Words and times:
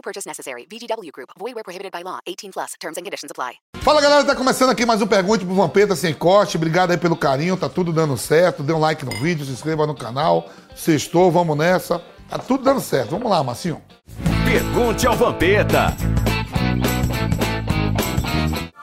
No 0.00 0.02
purchase 0.02 0.26
necessary. 0.26 0.66
VGW 0.66 1.12
Group. 1.12 1.30
Void 1.38 1.54
where 1.54 1.62
prohibited 1.62 1.92
by 1.92 2.02
law. 2.02 2.20
18 2.26 2.52
plus. 2.52 2.72
Terms 2.80 2.96
and 2.96 3.04
conditions 3.04 3.30
apply. 3.30 3.56
Fala 3.82 4.00
galera, 4.00 4.24
tá 4.24 4.34
começando 4.34 4.70
aqui 4.70 4.86
mais 4.86 5.02
um 5.02 5.06
Pergunte 5.06 5.44
pro 5.44 5.54
Vampeta 5.54 5.94
Sem 5.94 6.14
Corte. 6.14 6.56
Obrigado 6.56 6.90
aí 6.90 6.96
pelo 6.96 7.14
carinho, 7.14 7.54
tá 7.54 7.68
tudo 7.68 7.92
dando 7.92 8.16
certo. 8.16 8.62
Dê 8.62 8.72
um 8.72 8.80
like 8.80 9.04
no 9.04 9.12
vídeo, 9.12 9.44
se 9.44 9.52
inscreva 9.52 9.86
no 9.86 9.94
canal. 9.94 10.48
Sextou, 10.74 11.30
vamos 11.30 11.56
nessa. 11.56 12.00
Tá 12.30 12.38
tudo 12.38 12.64
dando 12.64 12.80
certo. 12.80 13.10
Vamos 13.10 13.30
lá, 13.30 13.44
Massinho. 13.44 13.82
Pergunte 14.44 15.06
ao 15.06 15.14
Vampeta. 15.14 15.94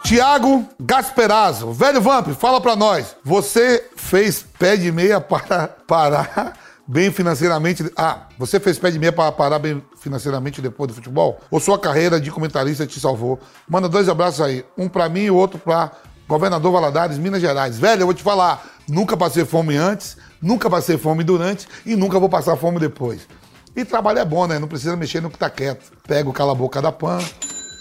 Tiago 0.03 0.69
Gasperazzo, 0.79 1.73
velho 1.73 1.99
Vamp, 1.99 2.27
fala 2.29 2.61
pra 2.61 2.75
nós. 2.75 3.15
Você 3.25 3.89
fez 3.95 4.45
pé 4.57 4.77
de 4.77 4.91
meia 4.91 5.19
para 5.19 5.67
parar 5.67 6.53
bem 6.87 7.11
financeiramente? 7.11 7.91
Ah, 7.95 8.27
você 8.37 8.59
fez 8.59 8.79
pé 8.79 8.89
de 8.89 8.97
meia 8.97 9.11
para 9.11 9.31
parar 9.31 9.59
bem 9.59 9.83
financeiramente 9.99 10.61
depois 10.61 10.87
do 10.87 10.93
futebol? 10.93 11.39
Ou 11.51 11.59
sua 11.59 11.77
carreira 11.77 12.19
de 12.19 12.31
comentarista 12.31 12.87
te 12.87 12.99
salvou? 12.99 13.39
Manda 13.67 13.89
dois 13.89 14.07
abraços 14.07 14.41
aí, 14.41 14.63
um 14.77 14.87
pra 14.87 15.09
mim 15.09 15.23
e 15.23 15.31
outro 15.31 15.59
pra 15.59 15.91
Governador 16.27 16.71
Valadares, 16.71 17.17
Minas 17.17 17.41
Gerais. 17.41 17.77
Velho, 17.77 18.01
eu 18.01 18.07
vou 18.07 18.13
te 18.13 18.23
falar, 18.23 18.65
nunca 18.87 19.17
passei 19.17 19.45
fome 19.45 19.75
antes, 19.75 20.17
nunca 20.41 20.69
passei 20.69 20.97
fome 20.97 21.23
durante 21.23 21.67
e 21.85 21.95
nunca 21.95 22.19
vou 22.19 22.29
passar 22.29 22.55
fome 22.55 22.79
depois. 22.79 23.27
E 23.75 23.85
trabalho 23.85 24.19
é 24.19 24.25
bom, 24.25 24.47
né? 24.47 24.57
Não 24.57 24.67
precisa 24.67 24.95
mexer 24.95 25.21
no 25.21 25.29
que 25.29 25.37
tá 25.37 25.49
quieto. 25.49 25.91
Pega 26.07 26.27
o 26.27 26.33
cala-boca 26.33 26.81
da 26.81 26.91
PAN, 26.91 27.19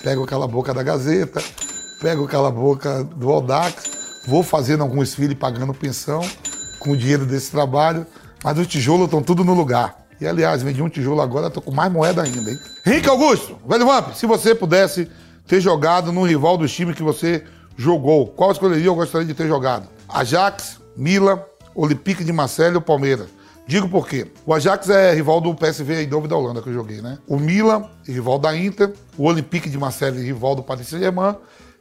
pega 0.02 0.20
o 0.20 0.26
cala-boca 0.26 0.74
da 0.74 0.82
Gazeta, 0.82 1.42
pego 2.00 2.24
o 2.24 2.28
cala-boca 2.28 3.02
do 3.02 3.30
Audax, 3.30 3.90
vou 4.28 4.42
fazendo 4.42 4.82
alguns 4.82 5.14
filhos 5.14 5.38
pagando 5.38 5.72
pensão 5.72 6.20
com 6.80 6.90
o 6.90 6.96
dinheiro 6.96 7.24
desse 7.24 7.50
trabalho, 7.50 8.06
mas 8.42 8.58
os 8.58 8.66
tijolos 8.66 9.06
estão 9.06 9.22
tudo 9.22 9.44
no 9.44 9.54
lugar. 9.54 10.06
E 10.20 10.26
aliás, 10.26 10.62
vendi 10.62 10.82
um 10.82 10.88
tijolo 10.88 11.20
agora, 11.20 11.50
tô 11.50 11.60
com 11.60 11.70
mais 11.70 11.92
moeda 11.92 12.22
ainda, 12.22 12.50
hein? 12.50 12.58
Henrique 12.86 13.08
Augusto, 13.08 13.56
velho 13.68 13.84
Vamp, 13.84 14.14
se 14.14 14.26
você 14.26 14.54
pudesse 14.54 15.10
ter 15.46 15.60
jogado 15.60 16.10
no 16.10 16.24
rival 16.24 16.56
dos 16.56 16.72
times 16.72 16.96
que 16.96 17.02
você 17.02 17.44
jogou, 17.76 18.26
qual 18.28 18.50
escolheria 18.50 18.86
eu 18.86 18.94
gostaria 18.94 19.26
de 19.26 19.34
ter 19.34 19.46
jogado? 19.46 19.88
Ajax, 20.08 20.80
Mila, 20.96 21.46
Olympique 21.74 22.24
de 22.24 22.32
Marseille 22.32 22.74
ou 22.74 22.80
Palmeiras? 22.80 23.28
Digo 23.66 23.88
por 23.88 24.08
quê. 24.08 24.30
O 24.46 24.54
Ajax 24.54 24.88
é 24.88 25.12
rival 25.12 25.40
do 25.40 25.52
PSV 25.52 26.02
Eindhoven 26.02 26.28
da 26.28 26.36
Holanda 26.36 26.62
que 26.62 26.68
eu 26.68 26.72
joguei, 26.72 27.02
né? 27.02 27.18
O 27.26 27.36
Milan, 27.36 27.84
rival 28.06 28.38
da 28.38 28.56
Inter. 28.56 28.92
O 29.18 29.24
Olympique 29.24 29.68
de 29.68 29.76
Marseille, 29.76 30.24
rival 30.24 30.54
do 30.54 30.62
Paris 30.62 30.86
Saint-Germain 30.86 31.34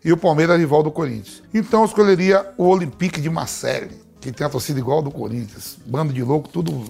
e 0.06 0.12
o 0.12 0.18
Palmeiras 0.18 0.60
rival 0.60 0.84
do 0.84 0.92
Corinthians. 0.92 1.42
Então 1.52 1.82
eu 1.82 1.86
escolheria 1.86 2.46
o 2.58 2.68
Olympique 2.68 3.20
de 3.20 3.30
Marseille, 3.30 3.90
que 4.32 4.38
tem 4.38 4.48
a 4.48 4.50
torcida 4.50 4.80
igual 4.80 5.02
do 5.02 5.12
Corinthians. 5.12 5.78
Bando 5.86 6.12
de 6.12 6.24
louco, 6.24 6.50
tudo 6.50 6.84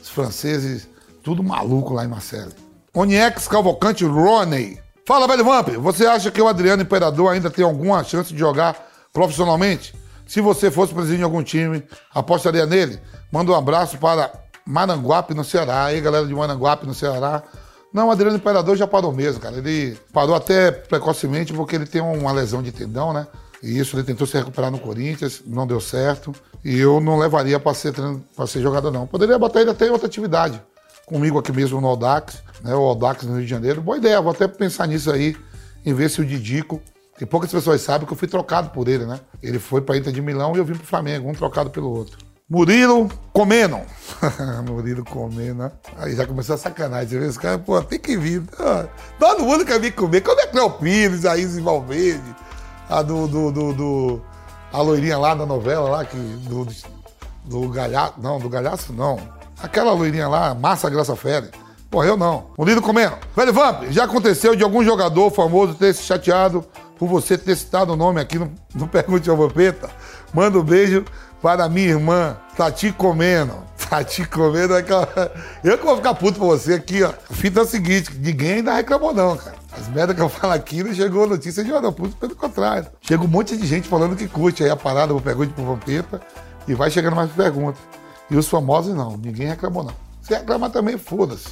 os 0.00 0.08
franceses, 0.08 0.88
tudo 1.22 1.42
maluco 1.42 1.92
lá 1.92 2.04
em 2.04 2.08
Marseille. 2.08 2.54
Oniex 2.94 3.46
Cavalcante 3.46 4.04
Roney. 4.04 4.78
Fala, 5.06 5.26
velho 5.26 5.44
Vamp, 5.44 5.68
você 5.76 6.06
acha 6.06 6.30
que 6.30 6.40
o 6.40 6.48
Adriano 6.48 6.82
Imperador 6.82 7.32
ainda 7.32 7.50
tem 7.50 7.64
alguma 7.64 8.02
chance 8.02 8.32
de 8.32 8.38
jogar 8.38 8.76
profissionalmente? 9.12 9.94
Se 10.26 10.40
você 10.40 10.70
fosse 10.70 10.94
presidente 10.94 11.18
de 11.18 11.24
algum 11.24 11.42
time, 11.42 11.82
apostaria 12.14 12.64
nele? 12.64 12.98
Manda 13.30 13.52
um 13.52 13.56
abraço 13.56 13.98
para 13.98 14.32
Maranguape, 14.64 15.34
no 15.34 15.44
Ceará. 15.44 15.86
Aí, 15.86 16.00
galera 16.00 16.26
de 16.26 16.34
Maranguape, 16.34 16.86
no 16.86 16.94
Ceará. 16.94 17.42
Não, 17.92 18.08
o 18.08 18.10
Adriano 18.10 18.36
Imperador 18.36 18.76
já 18.76 18.86
parou 18.86 19.12
mesmo, 19.12 19.40
cara. 19.40 19.56
Ele 19.58 19.98
parou 20.12 20.34
até 20.34 20.70
precocemente 20.70 21.52
porque 21.52 21.74
ele 21.74 21.86
tem 21.86 22.00
uma 22.00 22.32
lesão 22.32 22.62
de 22.62 22.70
tendão, 22.70 23.12
né? 23.12 23.26
E 23.62 23.78
isso 23.78 23.96
ele 23.96 24.04
tentou 24.04 24.26
se 24.26 24.36
recuperar 24.36 24.70
no 24.70 24.78
Corinthians, 24.78 25.42
não 25.46 25.66
deu 25.66 25.80
certo. 25.80 26.34
E 26.64 26.78
eu 26.78 27.00
não 27.00 27.18
levaria 27.18 27.58
para 27.60 27.74
ser, 27.74 27.92
pra 28.34 28.46
ser 28.46 28.60
jogador, 28.60 28.90
não. 28.90 29.06
Poderia 29.06 29.38
botar 29.38 29.60
ele 29.60 29.70
até 29.70 29.86
em 29.86 29.90
outra 29.90 30.06
atividade. 30.06 30.60
Comigo 31.06 31.38
aqui 31.38 31.52
mesmo 31.52 31.80
no 31.80 31.88
Audax, 31.88 32.42
né? 32.62 32.74
O 32.74 32.80
Audax 32.80 33.24
no 33.24 33.34
Rio 33.34 33.44
de 33.44 33.50
Janeiro. 33.50 33.82
Boa 33.82 33.98
ideia, 33.98 34.20
vou 34.20 34.32
até 34.32 34.46
pensar 34.46 34.86
nisso 34.86 35.10
aí, 35.10 35.36
em 35.84 35.92
ver 35.92 36.08
se 36.08 36.20
o 36.20 36.24
Didico. 36.24 36.80
Tem 37.18 37.26
poucas 37.26 37.50
pessoas 37.50 37.82
sabem 37.82 38.06
que 38.06 38.12
eu 38.12 38.16
fui 38.16 38.28
trocado 38.28 38.70
por 38.70 38.88
ele, 38.88 39.04
né? 39.04 39.20
Ele 39.42 39.58
foi 39.58 39.82
para 39.82 39.96
Inter 39.96 40.12
de 40.12 40.22
Milão 40.22 40.54
e 40.54 40.58
eu 40.58 40.64
vim 40.64 40.74
pro 40.74 40.86
Flamengo, 40.86 41.28
um 41.28 41.34
trocado 41.34 41.68
pelo 41.68 41.90
outro. 41.90 42.16
Murilo 42.50 43.08
Comeno. 43.32 43.82
Murilo 44.66 45.04
Comeno. 45.04 45.70
Aí 45.98 46.16
já 46.16 46.26
começou 46.26 46.56
a 46.56 46.58
sacanagem. 46.58 47.20
Vê 47.20 47.26
os 47.26 47.38
caras, 47.38 47.62
pô, 47.64 47.80
tem 47.80 47.98
que 47.98 48.16
vir. 48.16 48.42
Todo 49.20 49.44
mundo 49.44 49.64
quer 49.64 49.78
vir 49.78 49.92
comer. 49.92 50.20
Como 50.20 50.40
é 50.40 50.46
que 50.48 50.58
é 50.58 50.62
o 50.62 50.70
Pires, 50.70 51.24
a 51.24 51.36
Isis 51.36 51.62
Valverde, 51.62 52.34
a 52.90 53.02
do, 53.02 53.28
do, 53.28 53.52
do, 53.52 53.72
do, 53.72 54.20
A 54.72 54.82
loirinha 54.82 55.16
lá 55.16 55.34
da 55.34 55.46
novela 55.46 55.88
lá, 55.88 56.04
que. 56.04 56.16
Do, 56.16 56.66
do 57.44 57.68
Galhaço. 57.68 58.14
Não, 58.18 58.38
do 58.38 58.48
Galhaço 58.48 58.92
não. 58.92 59.18
Aquela 59.62 59.92
loirinha 59.92 60.28
lá, 60.28 60.54
Massa 60.54 60.90
Graça 60.90 61.14
Félix. 61.14 61.56
Porra, 61.90 62.06
eu 62.06 62.16
não. 62.16 62.46
Murilo 62.58 62.82
Comeno. 62.82 63.16
Velho 63.36 63.52
Vamp, 63.52 63.84
já 63.90 64.04
aconteceu 64.04 64.54
de 64.54 64.62
algum 64.62 64.84
jogador 64.84 65.30
famoso 65.30 65.74
ter 65.74 65.94
se 65.94 66.02
chateado 66.02 66.64
por 66.98 67.08
você 67.08 67.36
ter 67.36 67.56
citado 67.56 67.92
o 67.92 67.96
nome 67.96 68.20
aqui 68.20 68.38
no, 68.38 68.52
no 68.74 68.86
Pergunte 68.86 69.28
ao 69.28 69.36
Vampeta? 69.36 69.90
Manda 70.32 70.58
um 70.58 70.62
beijo 70.62 71.04
para 71.42 71.68
minha 71.68 71.88
irmã, 71.88 72.36
Tati 72.56 72.92
Comendo. 72.92 73.54
Tati 73.88 74.24
Comendo 74.24 74.74
é 74.74 74.78
aquela. 74.78 75.32
Eu 75.64 75.78
que 75.78 75.84
vou 75.84 75.96
ficar 75.96 76.14
puto 76.14 76.38
pra 76.38 76.48
você 76.48 76.74
aqui, 76.74 77.02
ó. 77.02 77.12
Fita 77.30 77.60
é 77.60 77.62
o 77.62 77.66
seguinte: 77.66 78.10
ninguém 78.18 78.54
ainda 78.54 78.74
reclamou, 78.74 79.12
não, 79.12 79.36
cara. 79.36 79.59
As 79.72 79.88
merdas 79.88 80.16
que 80.16 80.22
eu 80.22 80.28
falo 80.28 80.52
aqui 80.52 80.82
não 80.82 80.92
chegou 80.92 81.26
notícia 81.26 81.62
de 81.62 81.72
hora 81.72 81.90
puto, 81.92 82.16
pelo 82.16 82.34
contrário. 82.34 82.88
Chega 83.00 83.22
um 83.22 83.28
monte 83.28 83.56
de 83.56 83.66
gente 83.66 83.88
falando 83.88 84.16
que 84.16 84.26
curte 84.26 84.64
aí 84.64 84.70
a 84.70 84.76
parada, 84.76 85.12
vou 85.12 85.22
perguntar 85.22 85.54
pro 85.54 85.64
Vampeta 85.64 86.20
e 86.66 86.74
vai 86.74 86.90
chegando 86.90 87.16
mais 87.16 87.30
perguntas. 87.30 87.80
E 88.30 88.36
os 88.36 88.48
famosos 88.48 88.94
não, 88.94 89.16
ninguém 89.16 89.46
reclamou, 89.46 89.84
não. 89.84 89.94
Se 90.22 90.34
reclamar 90.34 90.70
também, 90.70 90.98
foda-se. 90.98 91.48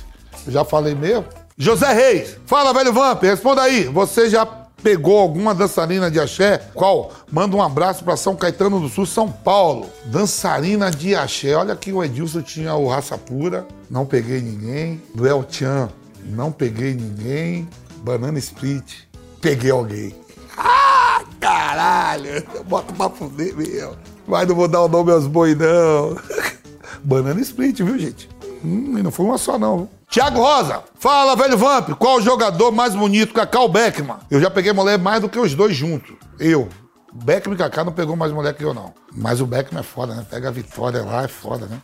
Eu 0.46 0.52
já 0.52 0.64
falei 0.64 0.94
mesmo. 0.94 1.24
José 1.56 1.92
Reis, 1.92 2.36
fala, 2.46 2.72
velho 2.72 2.92
Vamp, 2.92 3.22
responda 3.22 3.62
aí. 3.62 3.84
Você 3.86 4.30
já 4.30 4.46
pegou 4.82 5.18
alguma 5.18 5.54
dançarina 5.54 6.10
de 6.10 6.20
axé? 6.20 6.58
Qual? 6.74 7.10
Manda 7.30 7.56
um 7.56 7.62
abraço 7.62 8.04
para 8.04 8.16
São 8.16 8.36
Caetano 8.36 8.80
do 8.80 8.88
Sul, 8.88 9.06
São 9.06 9.30
Paulo. 9.30 9.90
Dançarina 10.06 10.90
de 10.90 11.14
axé. 11.14 11.56
Olha 11.56 11.74
que 11.74 11.92
o 11.92 12.02
Edilson 12.04 12.42
tinha 12.42 12.74
o 12.74 12.88
Raça 12.88 13.18
Pura, 13.18 13.66
não 13.90 14.06
peguei 14.06 14.40
ninguém. 14.40 15.02
Do 15.14 15.26
El 15.26 15.44
Chan, 15.48 15.88
não 16.24 16.52
peguei 16.52 16.94
ninguém. 16.94 17.68
Banana 18.02 18.38
Split, 18.38 19.04
peguei 19.40 19.70
alguém. 19.70 20.14
Ah, 20.56 21.22
caralho! 21.40 22.46
Bota 22.66 22.92
pra 22.92 23.10
fuder 23.10 23.56
mesmo. 23.56 23.96
Mas 24.26 24.46
não 24.46 24.54
vou 24.54 24.68
dar 24.68 24.82
o 24.82 24.88
nome 24.88 25.10
aos 25.10 25.26
boi, 25.26 25.54
não. 25.54 26.16
Banana 27.02 27.40
Split, 27.40 27.78
viu, 27.82 27.98
gente? 27.98 28.28
Hum, 28.64 28.98
e 28.98 29.02
não 29.02 29.10
foi 29.10 29.26
uma 29.26 29.38
só, 29.38 29.58
não. 29.58 29.88
Tiago 30.08 30.40
Rosa, 30.40 30.82
fala, 30.98 31.36
velho 31.36 31.56
Vamp, 31.56 31.90
qual 31.90 32.16
o 32.16 32.22
jogador 32.22 32.72
mais 32.72 32.94
bonito? 32.94 33.34
Cacá 33.34 33.60
ou 33.60 33.68
Beckman? 33.68 34.16
Eu 34.30 34.40
já 34.40 34.50
peguei 34.50 34.72
mulher 34.72 34.98
mais 34.98 35.20
do 35.20 35.28
que 35.28 35.38
os 35.38 35.54
dois 35.54 35.76
juntos. 35.76 36.16
Eu. 36.38 36.68
Beckman 37.12 37.54
e 37.54 37.58
Cacá 37.58 37.84
não 37.84 37.92
pegou 37.92 38.16
mais 38.16 38.32
mulher 38.32 38.54
que 38.54 38.64
eu, 38.64 38.74
não. 38.74 38.94
Mas 39.14 39.40
o 39.40 39.46
Beckman 39.46 39.80
é 39.80 39.82
foda, 39.84 40.14
né? 40.14 40.26
Pega 40.28 40.48
a 40.48 40.52
vitória 40.52 41.02
lá, 41.02 41.24
é 41.24 41.28
foda, 41.28 41.66
né? 41.66 41.80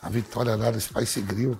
A 0.00 0.08
vitória 0.08 0.56
lá 0.56 0.70
do 0.70 0.80
Spice 0.80 1.20
Grill. 1.20 1.58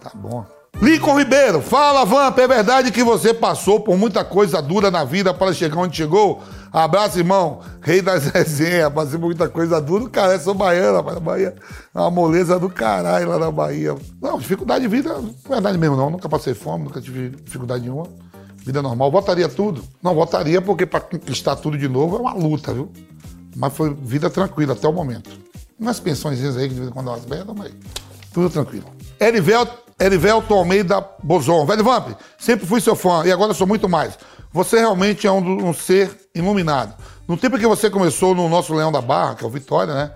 Tá 0.00 0.10
bom. 0.14 0.44
Lincoln 0.80 1.16
Ribeiro, 1.16 1.60
fala, 1.60 2.04
Vamp, 2.04 2.36
é 2.38 2.48
verdade 2.48 2.90
que 2.90 3.04
você 3.04 3.32
passou 3.32 3.78
por 3.78 3.96
muita 3.96 4.24
coisa 4.24 4.60
dura 4.60 4.90
na 4.90 5.04
vida 5.04 5.32
para 5.32 5.52
chegar 5.52 5.78
onde 5.78 5.96
chegou? 5.96 6.42
Abraço, 6.72 7.18
irmão. 7.18 7.60
Rei 7.80 8.02
das 8.02 8.26
resenhas. 8.26 8.92
Passei 8.92 9.18
por 9.18 9.26
muita 9.26 9.48
coisa 9.48 9.80
dura. 9.80 10.08
Cara, 10.08 10.32
eu 10.32 10.40
sou 10.40 10.54
baiano, 10.54 10.98
a 10.98 11.20
Bahia 11.20 11.54
é 11.94 11.98
uma 11.98 12.10
moleza 12.10 12.58
do 12.58 12.68
caralho 12.68 13.28
lá 13.28 13.38
na 13.38 13.50
Bahia. 13.50 13.94
Não, 14.20 14.38
dificuldade 14.38 14.82
de 14.82 14.88
vida, 14.88 15.12
não 15.12 15.28
é 15.28 15.48
verdade 15.50 15.78
mesmo, 15.78 15.96
não. 15.96 16.10
Nunca 16.10 16.28
passei 16.28 16.54
fome, 16.54 16.84
nunca 16.84 17.00
tive 17.00 17.30
dificuldade 17.30 17.82
nenhuma. 17.82 18.08
Vida 18.56 18.80
normal. 18.80 19.10
Votaria 19.10 19.48
tudo? 19.48 19.84
Não, 20.02 20.14
votaria 20.14 20.60
porque 20.60 20.86
para 20.86 21.00
conquistar 21.00 21.56
tudo 21.56 21.76
de 21.78 21.88
novo 21.88 22.16
é 22.16 22.20
uma 22.20 22.32
luta, 22.32 22.72
viu? 22.72 22.90
Mas 23.54 23.72
foi 23.72 23.94
vida 23.94 24.30
tranquila 24.30 24.72
até 24.72 24.88
o 24.88 24.92
momento. 24.92 25.30
Umas 25.78 26.00
pensões 26.00 26.42
aí 26.56 26.68
que 26.68 26.74
de 26.74 26.80
vez 26.80 26.88
em 26.88 26.92
quando 26.92 27.10
elas 27.10 27.26
merda, 27.26 27.52
mas 27.52 27.70
tudo 28.32 28.48
tranquilo. 28.48 28.86
Erivel, 29.22 29.68
Erivelto 30.00 30.52
Almeida 30.52 31.06
Bozon. 31.22 31.64
Velho 31.64 31.84
Vamp, 31.84 32.08
sempre 32.38 32.66
fui 32.66 32.80
seu 32.80 32.96
fã 32.96 33.22
e 33.24 33.30
agora 33.30 33.54
sou 33.54 33.66
muito 33.66 33.88
mais. 33.88 34.18
Você 34.52 34.78
realmente 34.80 35.26
é 35.26 35.30
um, 35.30 35.68
um 35.68 35.72
ser 35.72 36.10
iluminado. 36.34 36.94
No 37.28 37.36
tempo 37.36 37.58
que 37.58 37.66
você 37.66 37.88
começou 37.88 38.34
no 38.34 38.48
nosso 38.48 38.74
Leão 38.74 38.90
da 38.90 39.00
Barra, 39.00 39.36
que 39.36 39.44
é 39.44 39.46
o 39.46 39.50
Vitória, 39.50 39.94
né? 39.94 40.12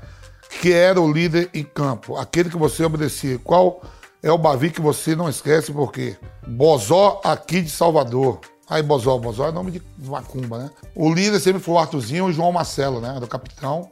Que 0.61 0.73
era 0.73 1.01
o 1.01 1.11
líder 1.11 1.49
em 1.55 1.63
campo, 1.63 2.17
aquele 2.17 2.51
que 2.51 2.57
você 2.57 2.85
obedecia. 2.85 3.39
Qual 3.39 3.81
é 4.23 4.31
o 4.33 4.39
Bavi 4.39 4.71
que 4.71 4.81
você 4.81 5.15
não 5.15 5.29
esquece, 5.29 5.73
porque 5.73 6.17
Bozó 6.47 7.21
aqui 7.23 7.63
de 7.63 7.71
Salvador. 7.71 8.41
Aí, 8.69 8.83
Bozó, 8.83 9.17
Bozó 9.17 9.47
é 9.47 9.53
nome 9.53 9.71
de 9.71 9.83
macumba, 10.05 10.59
né? 10.59 10.71
O 10.97 11.13
líder 11.15 11.39
sempre 11.39 11.63
foi 11.63 11.75
o 11.75 11.79
Arthurzinho 11.79 12.27
e 12.27 12.31
o 12.31 12.33
João 12.33 12.51
Marcelo, 12.51 13.01
né? 13.01 13.21
Do 13.21 13.29
capitão. 13.29 13.89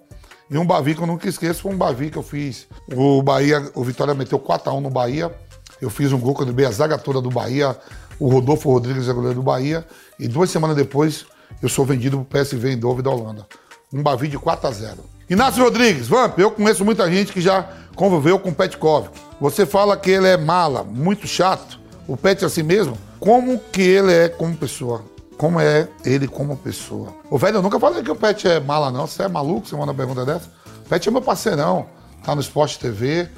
E 0.50 0.58
um 0.58 0.66
Bavi 0.66 0.94
que 0.94 1.00
eu 1.00 1.06
nunca 1.06 1.28
esqueço 1.28 1.62
foi 1.62 1.72
um 1.72 1.76
Bavi 1.76 2.10
que 2.10 2.18
eu 2.18 2.22
fiz. 2.22 2.66
O 2.94 3.22
Bahia, 3.22 3.70
o 3.74 3.82
Vitória 3.82 4.14
meteu 4.14 4.38
4x1 4.38 4.80
no 4.80 4.90
Bahia. 4.90 5.34
Eu 5.80 5.90
fiz 5.90 6.12
um 6.12 6.18
gol 6.18 6.34
quando 6.34 6.58
eu 6.58 6.68
a 6.68 6.70
zaga 6.70 6.98
toda 6.98 7.20
do 7.20 7.30
Bahia. 7.30 7.76
O 8.18 8.28
Rodolfo 8.28 8.70
Rodrigues 8.70 9.08
é 9.08 9.12
goleiro 9.12 9.36
do 9.36 9.42
Bahia. 9.42 9.86
E 10.18 10.28
duas 10.28 10.50
semanas 10.50 10.76
depois, 10.76 11.24
eu 11.62 11.68
sou 11.68 11.84
vendido 11.84 12.18
pro 12.24 12.40
PSV 12.40 12.72
em 12.72 12.78
Dove 12.78 13.02
da 13.02 13.10
Holanda. 13.10 13.46
Um 13.92 14.02
Bavi 14.02 14.28
de 14.28 14.38
4 14.38 14.68
a 14.68 14.70
0 14.70 15.14
Inácio 15.28 15.62
Rodrigues, 15.62 16.06
Vamp, 16.06 16.38
eu 16.38 16.50
conheço 16.50 16.84
muita 16.84 17.10
gente 17.10 17.32
que 17.32 17.40
já 17.40 17.66
conviveu 17.96 18.38
com 18.38 18.50
o 18.50 18.54
Petkov. 18.54 19.08
Você 19.40 19.64
fala 19.64 19.96
que 19.96 20.10
ele 20.10 20.26
é 20.28 20.36
mala, 20.36 20.84
muito 20.84 21.26
chato. 21.26 21.80
O 22.06 22.14
Pet 22.16 22.44
é 22.44 22.46
assim 22.46 22.62
mesmo? 22.62 22.98
Como 23.18 23.58
que 23.58 23.80
ele 23.80 24.12
é 24.12 24.28
como 24.28 24.54
pessoa? 24.54 25.02
Como 25.36 25.60
é 25.60 25.88
ele 26.04 26.28
como 26.28 26.56
pessoa? 26.56 27.14
O 27.28 27.36
velho, 27.36 27.58
eu 27.58 27.62
nunca 27.62 27.80
falei 27.80 28.02
que 28.02 28.10
o 28.10 28.16
Pet 28.16 28.46
é 28.46 28.60
mala, 28.60 28.90
não. 28.90 29.06
Você 29.06 29.22
é 29.22 29.28
maluco? 29.28 29.66
Você 29.66 29.74
manda 29.74 29.90
uma 29.90 29.94
pergunta 29.94 30.24
dessa? 30.24 30.48
O 30.84 30.88
Pet 30.88 31.08
é 31.08 31.12
meu 31.12 31.22
parceirão. 31.22 31.86
Tá 32.24 32.34
no 32.34 32.40
Esporte 32.40 32.78
TV, 32.78 33.28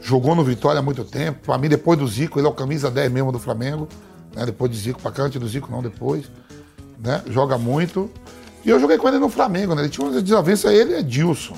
jogou 0.00 0.34
no 0.34 0.42
Vitória 0.42 0.80
há 0.80 0.82
muito 0.82 1.04
tempo. 1.04 1.40
Pra 1.44 1.56
mim, 1.58 1.68
depois 1.68 1.98
do 1.98 2.08
Zico, 2.08 2.38
ele 2.38 2.46
é 2.46 2.50
o 2.50 2.54
camisa 2.54 2.90
10 2.90 3.12
mesmo 3.12 3.30
do 3.30 3.38
Flamengo. 3.38 3.88
Né? 4.34 4.46
Depois 4.46 4.70
do 4.70 4.76
Zico, 4.76 5.00
pra 5.00 5.12
cá, 5.12 5.24
antes 5.24 5.40
do 5.40 5.46
Zico, 5.46 5.70
não, 5.70 5.82
depois. 5.82 6.24
Né? 6.98 7.22
Joga 7.28 7.58
muito. 7.58 8.10
E 8.64 8.70
eu 8.70 8.80
joguei 8.80 8.96
com 8.96 9.08
ele 9.08 9.18
no 9.18 9.28
Flamengo, 9.28 9.74
né? 9.74 9.82
Ele 9.82 9.88
tinha 9.88 10.06
uma 10.06 10.22
desavença, 10.22 10.72
ele 10.72 10.94
é 10.94 11.02
Dilson. 11.02 11.56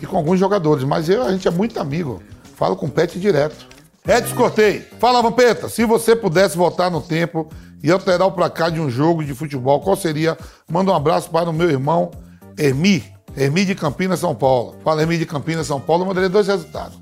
E 0.00 0.06
com 0.06 0.16
alguns 0.16 0.38
jogadores, 0.38 0.84
mas 0.84 1.08
eu, 1.08 1.22
a 1.22 1.32
gente 1.32 1.46
é 1.48 1.50
muito 1.50 1.80
amigo. 1.80 2.22
Falo 2.54 2.76
com 2.76 2.86
o 2.86 2.90
Pet 2.90 3.18
direto. 3.18 3.66
Edson 4.06 4.36
Cortei, 4.36 4.86
fala 5.00 5.20
Vampeta, 5.20 5.68
se 5.68 5.84
você 5.84 6.14
pudesse 6.14 6.56
voltar 6.56 6.88
no 6.88 7.00
tempo 7.00 7.48
e 7.82 7.90
alterar 7.90 8.26
o 8.26 8.32
placar 8.32 8.70
de 8.70 8.80
um 8.80 8.90
jogo 8.90 9.24
de 9.24 9.34
futebol, 9.34 9.80
qual 9.80 9.96
seria? 9.96 10.36
Manda 10.68 10.90
um 10.90 10.94
abraço 10.94 11.30
para 11.30 11.50
o 11.50 11.52
meu 11.52 11.70
irmão 11.70 12.10
Ermi, 12.58 13.04
Ermi 13.36 13.64
de 13.64 13.74
Campinas, 13.74 14.20
São 14.20 14.34
Paulo. 14.34 14.76
Fala 14.82 15.02
Ermi 15.02 15.18
de 15.18 15.26
Campinas, 15.26 15.66
São 15.66 15.80
Paulo, 15.80 16.02
eu 16.02 16.08
mandaria 16.08 16.28
dois 16.28 16.46
resultados. 16.46 16.98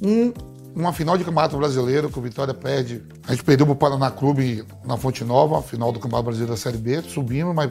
Um, 0.00 0.32
uma 0.74 0.92
final 0.92 1.18
de 1.18 1.24
Campeonato 1.24 1.56
Brasileiro, 1.56 2.08
que 2.10 2.18
o 2.18 2.22
Vitória 2.22 2.54
perde. 2.54 3.02
A 3.26 3.32
gente 3.32 3.44
perdeu 3.44 3.66
para 3.66 3.72
o 3.72 3.76
Paraná 3.76 4.10
Clube 4.10 4.64
na 4.84 4.96
Fonte 4.96 5.24
Nova, 5.24 5.60
final 5.62 5.92
do 5.92 5.98
Campeonato 5.98 6.24
Brasileiro 6.24 6.52
da 6.52 6.58
Série 6.58 6.78
B, 6.78 7.02
subimos, 7.02 7.54
mas 7.54 7.70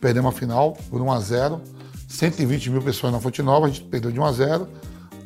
perdemos 0.00 0.34
a 0.34 0.36
final 0.36 0.76
por 0.88 1.00
1 1.00 1.12
a 1.12 1.20
0 1.20 1.60
120 2.08 2.70
mil 2.70 2.82
pessoas 2.82 3.12
na 3.12 3.20
Fonte 3.20 3.40
Nova, 3.40 3.66
a 3.66 3.68
gente 3.68 3.82
perdeu 3.84 4.10
de 4.10 4.18
1 4.18 4.24
a 4.24 4.32
0 4.32 4.68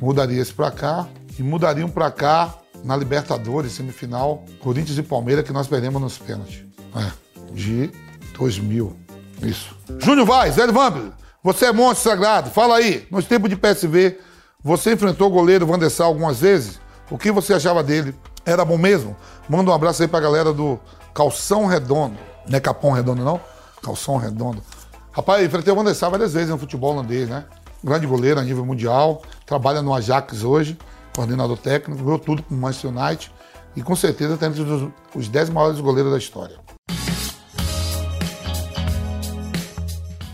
mudaria 0.00 0.40
esse 0.42 0.52
cá 0.76 1.08
e 1.38 1.42
mudariam 1.42 1.88
para 1.88 2.10
cá 2.10 2.54
na 2.84 2.96
Libertadores, 2.96 3.72
semifinal, 3.72 4.44
Corinthians 4.60 4.98
e 4.98 5.02
Palmeiras, 5.02 5.44
que 5.44 5.52
nós 5.52 5.66
perdemos 5.66 6.00
nos 6.00 6.18
pênaltis. 6.18 6.64
É, 6.94 7.10
de 7.52 7.90
2000. 8.36 8.94
Isso. 9.42 9.74
Júnior 9.98 10.26
Vaz, 10.26 10.56
Velho 10.56 10.72
Vamp, 10.72 11.12
você 11.42 11.66
é 11.66 11.72
monstro 11.72 12.10
sagrado. 12.10 12.50
Fala 12.50 12.76
aí, 12.76 13.06
nos 13.10 13.24
tempos 13.24 13.48
de 13.48 13.56
PSV, 13.56 14.18
você 14.62 14.92
enfrentou 14.92 15.28
o 15.28 15.30
goleiro 15.30 15.66
Vandessal 15.66 16.08
algumas 16.08 16.40
vezes? 16.40 16.78
O 17.10 17.18
que 17.18 17.32
você 17.32 17.54
achava 17.54 17.82
dele? 17.82 18.14
Era 18.44 18.64
bom 18.64 18.76
mesmo? 18.76 19.16
Manda 19.48 19.70
um 19.70 19.74
abraço 19.74 20.02
aí 20.02 20.08
pra 20.08 20.20
galera 20.20 20.52
do 20.52 20.78
Calção 21.14 21.66
Redondo. 21.66 22.16
Não 22.46 22.56
é 22.56 22.60
Capão 22.60 22.92
Redondo, 22.92 23.24
não? 23.24 23.40
Calção 23.82 24.18
Redondo. 24.18 24.62
Rapaz, 25.10 25.44
enfrentei 25.44 25.72
o 25.72 25.76
Vandessal 25.76 26.10
várias 26.10 26.34
vezes 26.34 26.50
no 26.50 26.58
futebol 26.58 26.92
holandês, 26.92 27.28
né? 27.28 27.44
Grande 27.82 28.06
goleiro 28.06 28.40
a 28.40 28.42
nível 28.42 28.64
mundial, 28.64 29.22
trabalha 29.46 29.80
no 29.80 29.94
Ajax 29.94 30.42
hoje 30.42 30.78
coordenador 31.14 31.56
técnico, 31.56 32.02
ganhou 32.02 32.18
tudo 32.18 32.42
com 32.42 32.54
o 32.54 32.58
Manchester 32.58 32.90
United 32.90 33.32
e 33.76 33.82
com 33.82 33.94
certeza 33.96 34.34
está 34.34 34.46
entre 34.46 34.62
os, 34.62 34.90
os 35.14 35.28
10 35.28 35.50
maiores 35.50 35.80
goleiros 35.80 36.12
da 36.12 36.18
história. 36.18 36.56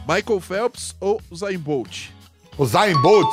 Michael 0.09 0.41
Phelps 0.41 0.95
ou 1.01 1.21
Usain 1.31 1.59
Bolt? 1.59 2.09
Usain 2.59 3.01
Bolt. 3.01 3.33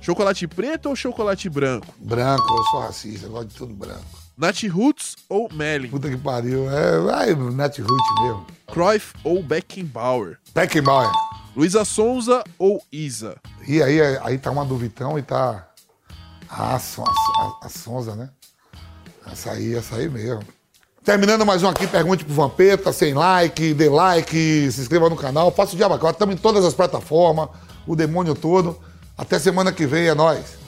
Chocolate 0.00 0.48
preto 0.48 0.88
ou 0.88 0.96
chocolate 0.96 1.48
branco? 1.48 1.86
Branco, 1.98 2.52
eu 2.52 2.64
sou 2.64 2.80
racista, 2.80 3.26
eu 3.26 3.30
gosto 3.30 3.48
de 3.48 3.54
tudo 3.54 3.74
branco. 3.74 4.04
Nat 4.36 4.62
Roots 4.64 5.16
ou 5.28 5.48
Melling? 5.52 5.90
Puta 5.90 6.08
que 6.08 6.16
pariu, 6.16 6.68
é, 6.70 6.98
vai 7.00 7.34
Nat 7.34 7.78
Roots 7.78 8.22
mesmo. 8.22 8.46
Cruyff 8.66 9.12
ou 9.22 9.42
Beckenbauer? 9.42 10.38
Beckenbauer. 10.54 11.12
Luísa 11.54 11.84
Sonza 11.84 12.42
ou 12.58 12.82
Isa? 12.90 13.36
E 13.68 13.82
aí, 13.82 14.00
aí 14.22 14.38
tá 14.38 14.50
uma 14.50 14.64
duvidão 14.64 15.18
e 15.18 15.22
tá 15.22 15.69
ah, 16.50 16.74
a, 16.74 16.76
a, 16.76 17.66
a 17.66 17.68
Sonza, 17.68 18.14
né? 18.14 18.30
Essa 19.30 19.52
aí, 19.52 19.74
essa 19.74 19.96
aí 19.96 20.08
mesmo. 20.08 20.42
Terminando 21.04 21.46
mais 21.46 21.62
um 21.62 21.68
aqui, 21.68 21.86
pergunte 21.86 22.24
pro 22.24 22.34
Vampeta, 22.34 22.92
sem 22.92 23.14
like, 23.14 23.72
dê 23.72 23.88
like, 23.88 24.70
se 24.70 24.80
inscreva 24.80 25.08
no 25.08 25.16
canal, 25.16 25.50
faça 25.50 25.72
o 25.72 25.76
diabo 25.76 25.94
estamos 25.94 26.34
em 26.34 26.38
todas 26.38 26.64
as 26.64 26.74
plataformas, 26.74 27.48
o 27.86 27.96
demônio 27.96 28.34
todo. 28.34 28.78
Até 29.16 29.38
semana 29.38 29.72
que 29.72 29.86
vem, 29.86 30.08
é 30.08 30.14
nóis. 30.14 30.59